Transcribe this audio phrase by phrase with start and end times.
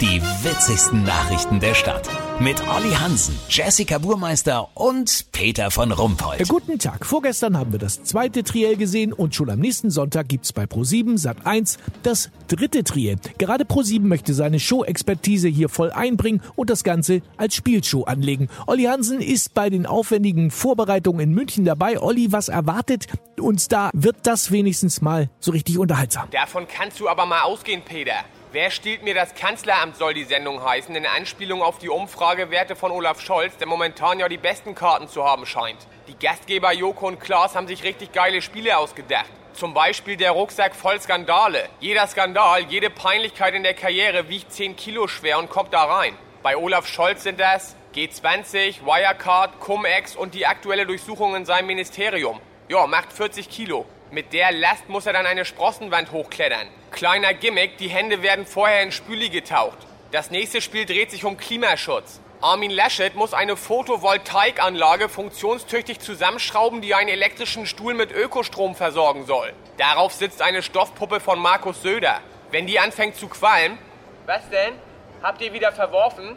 [0.00, 2.08] Die witzigsten Nachrichten der Stadt.
[2.40, 6.48] Mit Olli Hansen, Jessica Burmeister und Peter von Rumpold.
[6.48, 7.04] Guten Tag.
[7.04, 11.18] Vorgestern haben wir das zweite Triell gesehen und schon am nächsten Sonntag gibt's bei Pro7
[11.18, 13.16] Sat 1 das dritte Triell.
[13.36, 18.48] Gerade Pro7 möchte seine Show-Expertise hier voll einbringen und das Ganze als Spielshow anlegen.
[18.66, 22.00] Olli Hansen ist bei den aufwendigen Vorbereitungen in München dabei.
[22.00, 23.06] Olli, was erwartet
[23.38, 23.90] uns da?
[23.92, 26.30] Wird das wenigstens mal so richtig unterhaltsam?
[26.30, 28.14] Davon kannst du aber mal ausgehen, Peter.
[28.52, 32.90] Wer stiehlt mir das Kanzleramt, soll die Sendung heißen, in Anspielung auf die Umfragewerte von
[32.90, 35.78] Olaf Scholz, der momentan ja die besten Karten zu haben scheint.
[36.08, 39.30] Die Gastgeber Joko und Klaas haben sich richtig geile Spiele ausgedacht.
[39.52, 41.68] Zum Beispiel der Rucksack voll Skandale.
[41.78, 46.16] Jeder Skandal, jede Peinlichkeit in der Karriere wiegt 10 Kilo schwer und kommt da rein.
[46.42, 52.40] Bei Olaf Scholz sind das G20, Wirecard, Cum-Ex und die aktuelle Durchsuchung in seinem Ministerium.
[52.70, 53.84] Ja, macht 40 Kilo.
[54.12, 56.68] Mit der Last muss er dann eine Sprossenwand hochklettern.
[56.92, 59.78] Kleiner Gimmick, die Hände werden vorher in Spüli getaucht.
[60.12, 62.20] Das nächste Spiel dreht sich um Klimaschutz.
[62.40, 69.52] Armin Laschet muss eine Photovoltaikanlage funktionstüchtig zusammenschrauben, die einen elektrischen Stuhl mit Ökostrom versorgen soll.
[69.76, 72.20] Darauf sitzt eine Stoffpuppe von Markus Söder.
[72.52, 73.78] Wenn die anfängt zu qualmen...
[74.26, 74.74] Was denn?
[75.24, 76.36] Habt ihr wieder verworfen?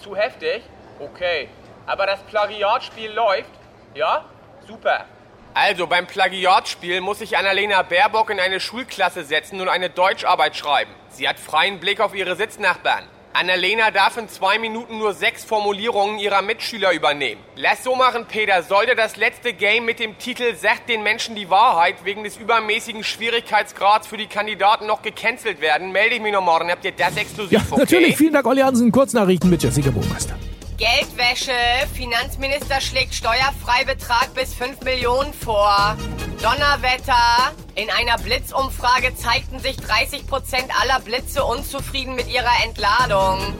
[0.00, 0.62] Zu heftig?
[1.00, 1.48] Okay.
[1.86, 3.50] Aber das Plagiatspiel läuft?
[3.96, 4.26] Ja?
[4.64, 5.06] Super.
[5.54, 10.90] Also, beim Plagiatspiel muss sich Annalena Baerbock in eine Schulklasse setzen und eine Deutscharbeit schreiben.
[11.10, 13.04] Sie hat freien Blick auf ihre Sitznachbarn.
[13.34, 17.40] Annalena darf in zwei Minuten nur sechs Formulierungen ihrer Mitschüler übernehmen.
[17.56, 18.62] Lass so machen, Peter.
[18.62, 23.04] Sollte das letzte Game mit dem Titel Sagt den Menschen die Wahrheit wegen des übermäßigen
[23.04, 26.70] Schwierigkeitsgrads für die Kandidaten noch gecancelt werden, melde ich mich noch morgen.
[26.70, 27.80] Habt ihr das exklusiv, Ja, okay?
[27.80, 28.16] natürlich.
[28.18, 28.92] Vielen Dank, Olli Hansen.
[28.92, 30.36] Kurznachrichten mit Jessica Burmeister.
[30.82, 31.52] Geldwäsche.
[31.94, 35.96] Finanzminister schlägt Steuerfreibetrag bis 5 Millionen vor.
[36.42, 37.52] Donnerwetter.
[37.76, 43.54] In einer Blitzumfrage zeigten sich 30 Prozent aller Blitze unzufrieden mit ihrer Entladung.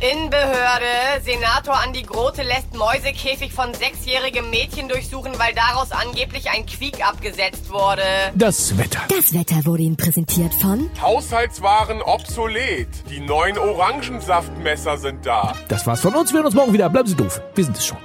[0.00, 1.22] Innenbehörde.
[1.24, 7.70] Senator Andi Grote lässt Mäusekäfig von sechsjährigem Mädchen durchsuchen, weil daraus angeblich ein Quiek abgesetzt
[7.70, 8.02] wurde.
[8.34, 9.00] Das Wetter.
[9.08, 12.88] Das Wetter wurde Ihnen präsentiert von Haushaltswaren obsolet.
[13.10, 15.54] Die neuen Orangensaftmesser sind da.
[15.68, 16.32] Das war's von uns.
[16.32, 16.88] Wir hören uns morgen wieder.
[16.90, 17.40] Bleiben Sie doof.
[17.54, 17.98] Wir sind es schon.